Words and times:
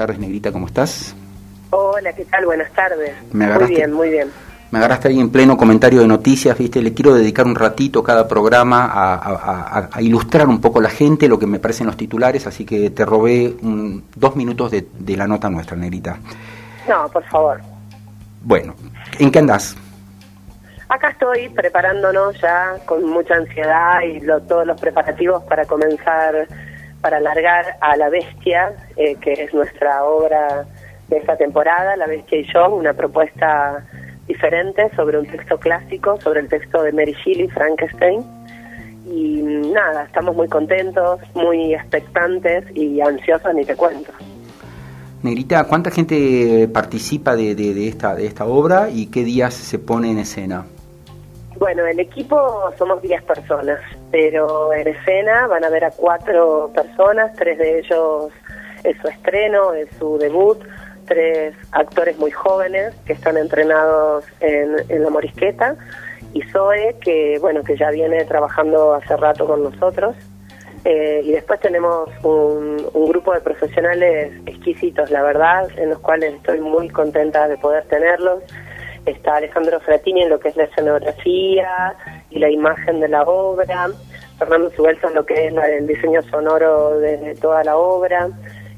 tardes, 0.00 0.18
Negrita, 0.18 0.50
¿cómo 0.50 0.66
estás? 0.66 1.14
Hola, 1.68 2.14
¿qué 2.14 2.24
tal? 2.24 2.46
Buenas 2.46 2.72
tardes. 2.72 3.12
Me 3.32 3.46
muy 3.46 3.68
bien, 3.68 3.92
muy 3.92 4.08
bien. 4.08 4.30
Me 4.70 4.78
agarraste 4.78 5.08
ahí 5.08 5.20
en 5.20 5.28
pleno 5.28 5.58
comentario 5.58 6.00
de 6.00 6.06
noticias, 6.06 6.56
¿viste? 6.56 6.80
Le 6.80 6.94
quiero 6.94 7.12
dedicar 7.12 7.44
un 7.44 7.54
ratito 7.54 8.02
cada 8.02 8.26
programa 8.26 8.88
a, 8.90 10.00
ilustrar 10.00 10.48
un 10.48 10.58
poco 10.58 10.78
a 10.78 10.82
la 10.84 10.88
gente 10.88 11.28
lo 11.28 11.38
que 11.38 11.46
me 11.46 11.58
parecen 11.58 11.86
los 11.86 11.98
titulares, 11.98 12.46
así 12.46 12.64
que 12.64 12.88
te 12.88 13.04
robé 13.04 13.56
dos 13.60 14.36
minutos 14.36 14.70
de, 14.70 14.88
de 14.98 15.16
la 15.18 15.26
nota 15.26 15.50
nuestra, 15.50 15.76
Negrita. 15.76 16.16
No, 16.88 17.06
por 17.10 17.24
favor. 17.24 17.60
Bueno, 18.40 18.74
¿en 19.18 19.30
qué 19.30 19.38
andás? 19.38 19.76
Acá 20.88 21.10
estoy 21.10 21.50
preparándonos 21.50 22.40
ya 22.40 22.76
con 22.86 23.04
mucha 23.04 23.34
ansiedad 23.34 24.00
y 24.00 24.18
todos 24.48 24.66
los 24.66 24.80
preparativos 24.80 25.42
para 25.42 25.66
comenzar, 25.66 26.48
para 27.00 27.18
alargar 27.18 27.76
a 27.80 27.96
La 27.96 28.08
Bestia, 28.08 28.72
eh, 28.96 29.16
que 29.16 29.32
es 29.32 29.54
nuestra 29.54 30.04
obra 30.04 30.66
de 31.08 31.16
esta 31.16 31.36
temporada, 31.36 31.96
La 31.96 32.06
Bestia 32.06 32.38
y 32.38 32.52
yo, 32.52 32.68
una 32.74 32.92
propuesta 32.92 33.84
diferente 34.26 34.90
sobre 34.94 35.18
un 35.18 35.26
texto 35.26 35.58
clásico, 35.58 36.20
sobre 36.20 36.40
el 36.40 36.48
texto 36.48 36.82
de 36.82 36.92
Mary 36.92 37.16
Shelley, 37.24 37.48
Frankenstein. 37.48 38.22
Y 39.06 39.42
nada, 39.72 40.04
estamos 40.04 40.36
muy 40.36 40.48
contentos, 40.48 41.20
muy 41.34 41.74
expectantes 41.74 42.64
y 42.74 43.00
ansiosos, 43.00 43.52
ni 43.54 43.64
te 43.64 43.74
cuento. 43.74 44.12
Negrita, 45.22 45.64
¿cuánta 45.64 45.90
gente 45.90 46.68
participa 46.72 47.34
de, 47.34 47.54
de, 47.54 47.88
esta, 47.88 48.14
de 48.14 48.26
esta 48.26 48.46
obra 48.46 48.88
y 48.88 49.06
qué 49.06 49.24
días 49.24 49.52
se 49.52 49.78
pone 49.78 50.10
en 50.10 50.18
escena? 50.18 50.64
Bueno, 51.60 51.84
el 51.84 52.00
equipo 52.00 52.72
somos 52.78 53.02
10 53.02 53.22
personas, 53.24 53.80
pero 54.10 54.72
en 54.72 54.88
escena 54.88 55.46
van 55.46 55.62
a 55.62 55.68
ver 55.68 55.84
a 55.84 55.90
cuatro 55.90 56.70
personas, 56.74 57.34
tres 57.36 57.58
de 57.58 57.80
ellos 57.80 58.32
es 58.82 58.96
su 59.02 59.08
estreno, 59.08 59.74
es 59.74 59.90
su 59.98 60.16
debut, 60.16 60.58
tres 61.04 61.54
actores 61.72 62.18
muy 62.18 62.30
jóvenes 62.30 62.94
que 63.04 63.12
están 63.12 63.36
entrenados 63.36 64.24
en, 64.40 65.02
la 65.02 65.10
morisqueta 65.10 65.76
y 66.32 66.40
Zoe 66.44 66.96
que 66.98 67.38
bueno 67.42 67.62
que 67.62 67.76
ya 67.76 67.90
viene 67.90 68.24
trabajando 68.24 68.94
hace 68.94 69.14
rato 69.18 69.46
con 69.46 69.62
nosotros. 69.62 70.16
Eh, 70.86 71.20
y 71.22 71.32
después 71.32 71.60
tenemos 71.60 72.08
un, 72.22 72.88
un, 72.94 73.08
grupo 73.10 73.34
de 73.34 73.42
profesionales 73.42 74.32
exquisitos 74.46 75.10
la 75.10 75.22
verdad 75.22 75.68
en 75.76 75.90
los 75.90 75.98
cuales 75.98 76.32
estoy 76.36 76.58
muy 76.62 76.88
contenta 76.88 77.48
de 77.48 77.58
poder 77.58 77.84
tenerlos 77.84 78.42
está 79.06 79.36
Alejandro 79.36 79.80
Fratini 79.80 80.22
en 80.22 80.30
lo 80.30 80.40
que 80.40 80.48
es 80.48 80.56
la 80.56 80.64
escenografía 80.64 81.94
y 82.30 82.38
la 82.38 82.50
imagen 82.50 83.00
de 83.00 83.08
la 83.08 83.22
obra, 83.22 83.88
Fernando 84.38 84.70
Subelso 84.70 85.08
en 85.08 85.14
lo 85.14 85.26
que 85.26 85.46
es 85.46 85.54
el 85.54 85.86
diseño 85.86 86.22
sonoro 86.22 86.98
de, 86.98 87.34
toda 87.40 87.62
la 87.64 87.76
obra, 87.76 88.28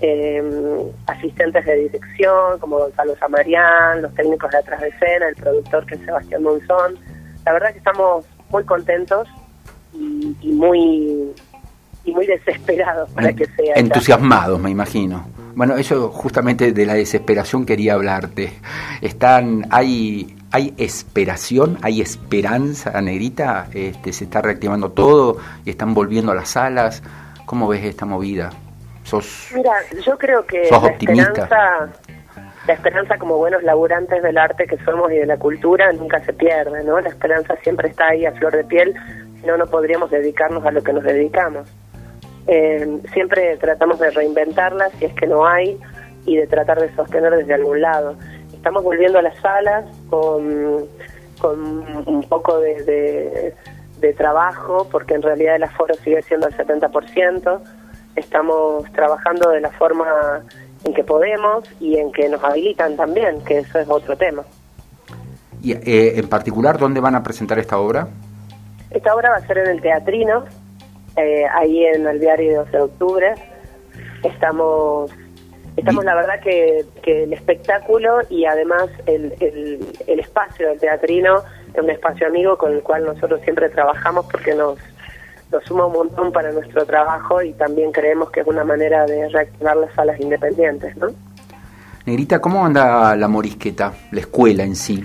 em, 0.00 0.90
asistentes 1.06 1.64
de 1.64 1.76
dirección 1.76 2.58
como 2.58 2.78
Gonzalo 2.78 3.16
Zamarián, 3.16 4.02
los 4.02 4.14
técnicos 4.14 4.50
de 4.50 4.58
atrás 4.58 4.80
de 4.80 4.88
escena, 4.88 5.28
el 5.28 5.36
productor 5.36 5.86
que 5.86 5.94
es 5.94 6.00
Sebastián 6.02 6.42
Monzón. 6.42 6.96
La 7.44 7.52
verdad 7.52 7.72
que 7.72 7.78
estamos 7.78 8.26
muy 8.50 8.64
contentos 8.64 9.28
y, 9.94 10.36
y 10.42 10.52
muy 10.52 11.32
y 12.06 12.12
muy 12.12 12.26
desesperados 12.26 13.10
para 13.10 13.32
que 13.32 13.46
sea. 13.46 13.74
Entusiasmados, 13.74 14.58
me 14.60 14.70
imagino. 14.70 15.26
Bueno, 15.56 15.78
eso 15.78 16.10
justamente 16.10 16.72
de 16.72 16.84
la 16.84 16.92
desesperación 16.92 17.64
quería 17.64 17.94
hablarte. 17.94 18.52
Están, 19.00 19.62
hay, 19.70 20.36
hay 20.52 20.74
esperación, 20.76 21.78
hay 21.80 22.02
esperanza, 22.02 23.00
Negrita, 23.00 23.66
este, 23.72 24.12
se 24.12 24.24
está 24.24 24.42
reactivando 24.42 24.90
todo 24.90 25.38
y 25.64 25.70
están 25.70 25.94
volviendo 25.94 26.30
a 26.32 26.34
las 26.34 26.50
salas. 26.50 27.02
¿Cómo 27.46 27.68
ves 27.68 27.82
esta 27.86 28.04
movida? 28.04 28.50
¿Sos, 29.04 29.48
Mira, 29.54 29.72
yo 30.04 30.18
creo 30.18 30.44
que 30.44 30.68
la 30.70 30.88
esperanza, 30.88 31.88
la 32.66 32.72
esperanza 32.74 33.16
como 33.16 33.38
buenos 33.38 33.62
laburantes 33.62 34.22
del 34.22 34.36
arte 34.36 34.66
que 34.66 34.76
somos 34.84 35.10
y 35.10 35.16
de 35.16 35.24
la 35.24 35.38
cultura 35.38 35.90
nunca 35.94 36.22
se 36.22 36.34
pierde, 36.34 36.84
¿no? 36.84 37.00
La 37.00 37.08
esperanza 37.08 37.56
siempre 37.62 37.88
está 37.88 38.08
ahí 38.08 38.26
a 38.26 38.32
flor 38.32 38.54
de 38.54 38.64
piel, 38.64 38.94
si 39.40 39.46
no, 39.46 39.56
no 39.56 39.64
podríamos 39.64 40.10
dedicarnos 40.10 40.66
a 40.66 40.70
lo 40.70 40.82
que 40.82 40.92
nos 40.92 41.04
dedicamos. 41.04 41.66
Eh, 42.46 43.00
siempre 43.12 43.56
tratamos 43.56 43.98
de 43.98 44.10
reinventarlas 44.10 44.92
si 44.98 45.06
es 45.06 45.14
que 45.14 45.26
no 45.26 45.46
hay 45.46 45.78
y 46.24 46.36
de 46.36 46.46
tratar 46.46 46.80
de 46.80 46.94
sostener 46.94 47.34
desde 47.34 47.54
algún 47.54 47.80
lado. 47.80 48.16
Estamos 48.52 48.82
volviendo 48.84 49.18
a 49.18 49.22
las 49.22 49.36
salas 49.38 49.84
con, 50.08 50.86
con 51.40 51.58
un 52.06 52.24
poco 52.28 52.58
de, 52.60 53.54
de, 54.00 54.12
trabajo 54.14 54.86
porque 54.90 55.14
en 55.14 55.22
realidad 55.22 55.56
el 55.56 55.64
aforo 55.64 55.94
sigue 55.96 56.22
siendo 56.22 56.48
el 56.48 56.56
70%. 56.56 57.60
Estamos 58.14 58.90
trabajando 58.92 59.50
de 59.50 59.60
la 59.60 59.70
forma 59.70 60.06
en 60.84 60.94
que 60.94 61.04
podemos 61.04 61.64
y 61.80 61.98
en 61.98 62.12
que 62.12 62.28
nos 62.28 62.42
habilitan 62.42 62.96
también, 62.96 63.42
que 63.44 63.58
eso 63.58 63.78
es 63.78 63.88
otro 63.88 64.16
tema. 64.16 64.44
¿Y 65.62 65.72
eh, 65.72 66.18
en 66.18 66.28
particular 66.28 66.78
dónde 66.78 67.00
van 67.00 67.14
a 67.14 67.22
presentar 67.22 67.58
esta 67.58 67.78
obra? 67.78 68.08
Esta 68.90 69.14
obra 69.14 69.30
va 69.30 69.36
a 69.36 69.46
ser 69.46 69.58
en 69.58 69.68
el 69.68 69.80
Teatrino, 69.80 70.44
eh, 71.16 71.46
ahí 71.54 71.84
en 71.84 72.06
el 72.06 72.20
diario 72.20 72.60
12 72.60 72.70
de 72.70 72.82
octubre. 72.82 73.34
Estamos, 74.22 75.10
estamos 75.76 76.04
la 76.04 76.14
verdad 76.14 76.40
que, 76.40 76.84
el 77.04 77.32
espectáculo 77.32 78.18
y 78.28 78.44
además 78.44 78.88
el, 79.06 79.34
el, 79.40 80.20
espacio 80.20 80.68
del 80.68 80.80
teatrino 80.80 81.42
es 81.72 81.82
un 81.82 81.90
espacio 81.90 82.26
amigo 82.26 82.58
con 82.58 82.72
el 82.72 82.82
cual 82.82 83.04
nosotros 83.04 83.40
siempre 83.42 83.68
trabajamos 83.70 84.26
porque 84.26 84.54
nos, 84.54 84.78
nos 85.50 85.64
suma 85.64 85.86
un 85.86 85.92
montón 85.92 86.32
para 86.32 86.52
nuestro 86.52 86.84
trabajo 86.84 87.40
y 87.42 87.52
también 87.52 87.92
creemos 87.92 88.30
que 88.30 88.40
es 88.40 88.46
una 88.46 88.64
manera 88.64 89.06
de 89.06 89.28
reactivar 89.28 89.76
las 89.76 89.94
salas 89.94 90.20
independientes, 90.20 90.96
¿no? 90.96 91.08
Negrita, 92.04 92.40
¿cómo 92.40 92.64
anda 92.64 93.16
la 93.16 93.26
morisqueta, 93.26 93.92
la 94.12 94.20
escuela 94.20 94.62
en 94.62 94.76
sí? 94.76 95.02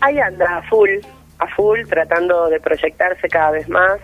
Ahí 0.00 0.18
anda, 0.18 0.58
a 0.58 0.62
full, 0.62 0.90
a 1.38 1.46
full, 1.48 1.80
tratando 1.86 2.48
de 2.48 2.58
proyectarse 2.58 3.28
cada 3.28 3.50
vez 3.50 3.68
más 3.68 4.00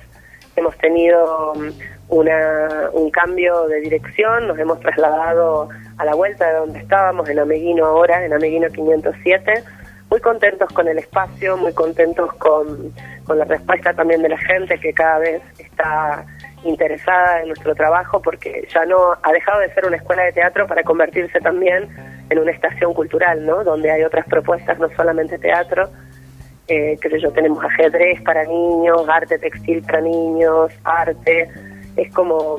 hemos 0.57 0.77
tenido 0.79 1.53
um, 1.53 1.73
una, 2.09 2.91
un 2.93 3.11
cambio 3.11 3.67
de 3.69 3.81
dirección, 3.81 4.49
nos 4.49 4.59
hemos 4.59 4.81
trasladado 4.81 5.69
a 5.99 6.05
la 6.05 6.15
vuelta 6.15 6.47
de 6.49 6.55
donde 6.55 6.79
estábamos, 6.79 7.29
en 7.29 7.39
Ameguino 7.39 7.85
ahora, 7.87 8.25
en 8.25 8.33
Ameguino 8.33 8.69
507, 8.69 9.65
muy 10.11 10.21
contentos 10.21 10.69
con 10.73 10.89
el 10.89 10.99
espacio, 10.99 11.57
muy 11.57 11.73
contentos 11.73 12.33
con, 12.35 12.93
con 13.25 13.39
la 13.39 13.45
respuesta 13.45 13.93
también 13.93 14.23
de 14.23 14.29
la 14.29 14.39
gente 14.39 14.79
que 14.79 14.93
cada 14.93 15.19
vez 15.19 15.43
está 15.59 16.25
interesada 16.65 17.43
en 17.43 17.49
nuestro 17.49 17.75
trabajo 17.75 18.21
porque 18.23 18.67
ya 18.73 18.85
no 18.85 19.17
ha 19.23 19.33
dejado 19.33 19.61
de 19.61 19.73
ser 19.75 19.87
una 19.87 19.97
escuela 19.97 20.23
de 20.25 20.33
teatro 20.33 20.67
para 20.67 20.83
convertirse 20.83 21.41
también 21.41 21.89
en 22.29 22.39
una 22.39 22.51
estación 22.51 22.95
cultural, 22.95 23.45
¿no? 23.45 23.63
Donde 23.65 23.91
hay 23.91 24.03
otras 24.03 24.27
propuestas, 24.27 24.79
no 24.79 24.89
solamente 24.97 25.39
teatro, 25.39 25.91
eh, 26.69 26.99
qué 27.01 27.11
sé 27.11 27.21
yo, 27.21 27.31
tenemos 27.31 27.63
ajedrez 27.65 28.21
para 28.23 28.45
niños, 28.45 29.09
arte 29.09 29.39
textil 29.39 29.83
para 29.83 30.01
niños, 30.01 30.73
arte, 30.85 31.49
es 31.97 32.13
como 32.13 32.59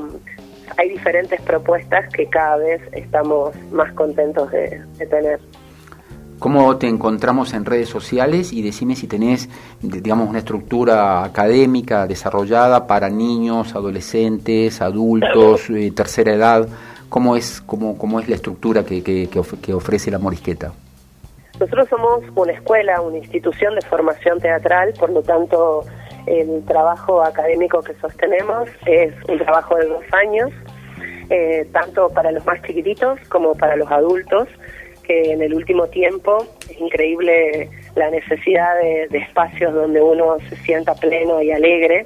hay 0.78 0.90
diferentes 0.90 1.41
propuestas 1.41 2.12
que 2.13 2.28
cada 2.28 2.57
vez 2.57 2.81
estamos 2.91 3.56
más 3.72 3.91
contentos 3.94 4.51
de, 4.51 4.81
tener. 5.09 5.40
¿Cómo 6.40 6.78
te 6.78 6.88
encontramos 6.88 7.53
en 7.53 7.66
redes 7.66 7.90
sociales? 7.90 8.53
Y 8.53 8.62
decime 8.62 8.96
si 8.96 9.07
tenés, 9.07 9.50
digamos, 9.81 10.29
una 10.29 10.40
estructura 10.40 11.23
académica 11.23 12.06
desarrollada 12.06 12.85
para 12.85 13.09
niños, 13.09 13.75
adolescentes, 13.75 14.81
adultos, 14.81 15.69
eh, 15.72 15.91
tercera 15.96 16.34
edad. 16.34 16.67
¿Cómo 17.09 17.35
es, 17.35 17.62
cómo, 17.62 17.97
cómo 17.97 18.19
es 18.19 18.29
la 18.29 18.35
estructura 18.35 18.85
que, 18.85 19.01
que 19.01 19.73
ofrece 19.73 20.12
la 20.12 20.19
Morisqueta? 20.19 20.73
Nosotros 21.59 21.90
somos 21.90 22.23
una 22.35 22.51
escuela, 22.51 23.01
una 23.01 23.18
institución 23.18 23.73
de 23.73 23.81
formación 23.81 24.40
teatral, 24.40 24.94
por 25.00 25.09
lo 25.09 25.23
tanto 25.23 25.84
el 26.28 26.63
trabajo 26.66 27.23
académico 27.23 27.81
que 27.81 27.95
sostenemos 27.95 28.69
es 28.85 29.14
un 29.28 29.40
trabajo 29.40 29.76
de 29.78 29.87
dos 29.87 30.03
años, 30.11 30.52
eh, 31.29 31.66
tanto 31.72 32.09
para 32.09 32.32
los 32.32 32.46
más 32.46 32.61
chiquititos 32.61 33.20
como 33.29 33.55
para 33.55 33.76
los 33.76 33.90
adultos, 33.91 34.47
que 35.03 35.32
en 35.32 35.41
el 35.41 35.53
último 35.55 35.87
tiempo 35.87 36.46
es 36.70 36.79
increíble 36.79 37.70
la 37.96 38.11
necesidad 38.11 38.76
de, 38.79 39.17
espacios 39.17 39.73
donde 39.73 39.99
uno 39.99 40.37
se 40.49 40.58
sienta 40.58 40.93
pleno 40.93 41.41
y 41.41 41.52
alegre, 41.52 42.05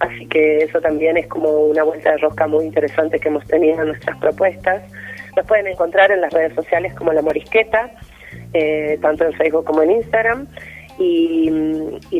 así 0.00 0.26
que 0.26 0.58
eso 0.58 0.80
también 0.82 1.16
es 1.16 1.28
como 1.28 1.48
una 1.48 1.84
vuelta 1.84 2.10
de 2.10 2.18
rosca 2.18 2.46
muy 2.46 2.66
interesante 2.66 3.18
que 3.18 3.28
hemos 3.28 3.46
tenido 3.46 3.80
en 3.80 3.88
nuestras 3.88 4.18
propuestas. 4.18 4.82
Nos 5.34 5.46
pueden 5.46 5.68
encontrar 5.68 6.10
en 6.10 6.20
las 6.20 6.32
redes 6.32 6.54
sociales 6.54 6.92
como 6.94 7.12
La 7.14 7.22
Morisqueta, 7.22 7.90
eh, 8.52 8.98
tanto 9.00 9.24
en 9.24 9.32
Facebook 9.32 9.64
como 9.64 9.82
en 9.82 9.92
Instagram. 9.92 10.46
Y, 10.98 11.50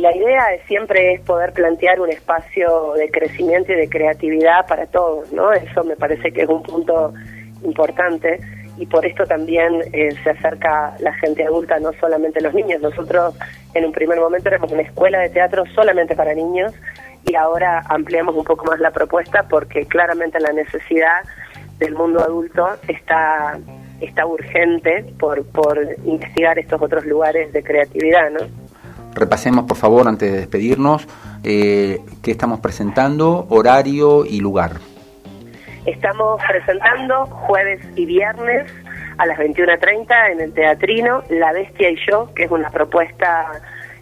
la 0.01 0.17
idea 0.17 0.45
siempre 0.67 1.13
es 1.13 1.21
poder 1.21 1.53
plantear 1.53 2.01
un 2.01 2.11
espacio 2.11 2.95
de 2.95 3.09
crecimiento 3.09 3.73
y 3.73 3.77
de 3.77 3.89
creatividad 3.89 4.67
para 4.67 4.87
todos, 4.87 5.33
¿no? 5.33 5.53
Eso 5.53 5.85
me 5.85 5.95
parece 5.95 6.33
que 6.33 6.43
es 6.43 6.49
un 6.49 6.63
punto 6.63 7.13
importante 7.63 8.41
y 8.79 8.87
por 8.87 9.07
esto 9.07 9.25
también 9.25 9.81
eh, 9.93 10.11
se 10.25 10.31
acerca 10.31 10.97
la 10.99 11.13
gente 11.15 11.45
adulta, 11.45 11.79
no 11.79 11.93
solamente 12.01 12.41
los 12.41 12.53
niños. 12.55 12.81
Nosotros 12.81 13.37
en 13.75 13.85
un 13.85 13.93
primer 13.93 14.19
momento 14.19 14.49
éramos 14.49 14.73
una 14.73 14.83
escuela 14.83 15.21
de 15.21 15.29
teatro 15.29 15.65
solamente 15.75 16.17
para 16.17 16.35
niños 16.35 16.73
y 17.25 17.37
ahora 17.37 17.85
ampliamos 17.89 18.35
un 18.35 18.45
poco 18.45 18.65
más 18.65 18.81
la 18.81 18.91
propuesta 18.91 19.45
porque 19.49 19.87
claramente 19.87 20.41
la 20.41 20.53
necesidad 20.53 21.21
del 21.79 21.95
mundo 21.95 22.21
adulto 22.21 22.69
está 22.89 23.59
está 24.05 24.27
urgente 24.27 25.05
por, 25.19 25.45
por 25.47 25.79
investigar 26.05 26.59
estos 26.59 26.81
otros 26.81 27.05
lugares 27.07 27.53
de 27.53 27.63
creatividad, 27.63 28.31
¿no? 28.31 28.41
Repasemos, 29.15 29.65
por 29.65 29.77
favor, 29.77 30.09
antes 30.09 30.33
de 30.33 30.39
despedirnos, 30.39 31.07
eh, 31.45 31.99
qué 32.23 32.31
estamos 32.31 32.61
presentando, 32.61 33.47
horario 33.51 34.25
y 34.25 34.41
lugar. 34.41 34.73
Estamos 35.85 36.41
presentando 36.49 37.27
jueves 37.27 37.81
y 37.97 38.07
viernes 38.07 38.73
a 39.19 39.27
las 39.27 39.39
21.30 39.39 40.33
en 40.33 40.41
el 40.41 40.53
Teatrino 40.55 41.23
La 41.29 41.53
Bestia 41.53 41.91
y 41.91 41.97
Yo, 42.09 42.33
que 42.35 42.45
es 42.45 42.51
una 42.51 42.71
propuesta 42.71 43.53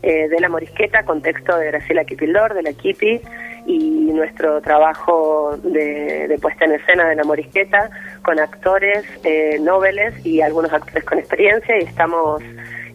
eh, 0.03 0.29
de 0.29 0.41
la 0.41 0.49
Morisqueta 0.49 1.05
con 1.05 1.23
texto 1.23 1.57
de 1.57 1.67
Graciela 1.67 2.05
Kipildor, 2.05 2.55
de 2.55 2.63
la 2.63 2.73
Kipi, 2.73 3.21
y 3.67 3.79
nuestro 4.13 4.61
trabajo 4.61 5.57
de, 5.63 6.39
puesta 6.41 6.65
en 6.65 6.73
escena 6.73 7.09
de 7.09 7.17
la 7.17 7.25
Morisqueta 7.25 7.91
con 8.23 8.39
actores, 8.39 9.05
eh, 9.25 9.59
noveles 9.61 10.15
y 10.25 10.41
algunos 10.41 10.73
actores 10.73 11.05
con 11.05 11.19
experiencia 11.19 11.77
y 11.79 11.85
estamos 11.85 12.43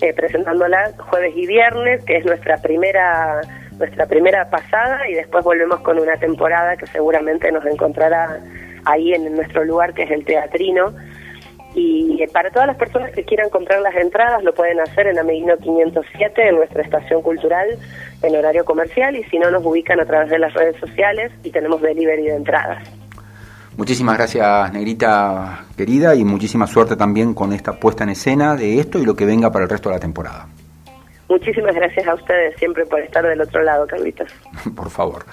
eh, 0.02 0.14
presentándola 0.14 0.92
jueves 0.98 1.34
y 1.36 1.48
viernes, 1.48 2.04
que 2.06 2.18
es 2.18 2.26
nuestra 2.26 2.58
primera 2.58 3.42
nuestra 3.78 4.06
primera 4.06 4.50
pasada 4.50 5.10
y 5.10 5.16
después 5.16 5.44
volvemos 5.44 5.82
con 5.82 6.00
una 6.00 6.16
temporada 6.16 6.78
que 6.78 6.88
seguramente 6.88 7.52
nos 7.52 7.66
encontrará 7.66 8.40
ahí 8.86 9.14
en 9.14 9.36
nuestro 9.36 9.66
lugar 9.66 9.94
que 9.94 10.04
es 10.04 10.12
el 10.12 10.24
Teatrino 10.24 10.94
y 11.74 12.24
eh, 12.24 12.30
para 12.32 12.52
todas 12.52 12.68
las 12.68 12.78
personas 12.78 13.12
que 13.12 13.24
quieran 13.24 13.50
comprar 13.50 13.82
las 13.82 13.96
entradas 13.96 14.44
lo 14.44 14.54
pueden 14.54 14.80
hacer 14.80 15.08
en 15.08 15.20
Ameguino 15.20 15.58
507 15.58 16.48
en 16.48 16.56
nuestra 16.56 16.84
estación 16.84 17.22
cultural 17.22 17.78
en 18.24 18.36
horario 18.36 18.64
comercial 18.64 19.16
y 19.18 19.24
si 19.26 19.38
no 19.38 19.52
nos 19.52 19.66
ubican 19.66 20.00
a 20.00 20.06
través 20.06 20.30
de 20.30 20.40
las 20.40 20.54
redes 20.54 20.78
sociales 20.78 21.32
y 21.44 21.52
tenemos 21.52 21.82
delivery 21.82 22.24
de 22.24 22.36
entradas. 22.36 23.05
Muchísimas 23.78 24.18
gracias, 24.18 24.72
Negrita 24.72 25.66
querida, 25.76 26.16
y 26.16 26.24
muchísima 26.24 26.66
suerte 26.66 26.96
también 26.96 27.34
con 27.34 27.52
esta 27.52 27.74
puesta 27.74 28.04
en 28.04 28.12
escena 28.12 28.56
de 28.56 28.80
esto 28.80 29.00
y 29.00 29.06
lo 29.06 29.16
que 29.16 29.26
venga 29.26 29.52
para 29.52 29.66
el 29.66 29.70
resto 29.70 29.90
de 29.90 29.96
la 29.96 30.00
temporada. 30.00 30.48
Muchísimas 31.28 31.76
gracias 31.76 32.08
a 32.08 32.14
ustedes 32.14 32.56
siempre 32.58 32.86
por 32.86 33.00
estar 33.00 33.26
del 33.26 33.42
otro 33.42 33.64
lado, 33.64 33.86
Carlitos. 33.88 34.30
por 34.76 34.90
favor. 34.90 35.26